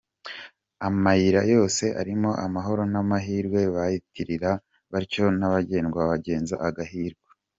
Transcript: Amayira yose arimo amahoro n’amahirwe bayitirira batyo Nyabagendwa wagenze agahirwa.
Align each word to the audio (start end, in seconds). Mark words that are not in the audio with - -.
Amayira 0.87 1.41
yose 1.53 1.85
arimo 2.01 2.29
amahoro 2.45 2.81
n’amahirwe 2.93 3.59
bayitirira 3.75 4.51
batyo 4.91 5.23
Nyabagendwa 5.37 6.01
wagenze 6.09 6.55
agahirwa. 6.69 7.29